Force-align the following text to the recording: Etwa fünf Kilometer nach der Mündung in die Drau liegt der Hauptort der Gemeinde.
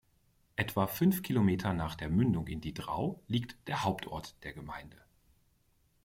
Etwa 0.55 0.87
fünf 0.87 1.21
Kilometer 1.21 1.73
nach 1.73 1.93
der 1.93 2.09
Mündung 2.09 2.47
in 2.47 2.59
die 2.59 2.73
Drau 2.73 3.21
liegt 3.27 3.55
der 3.67 3.83
Hauptort 3.83 4.35
der 4.43 4.51
Gemeinde. 4.53 4.97